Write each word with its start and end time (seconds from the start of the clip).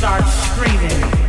start 0.00 0.26
screaming. 0.26 1.19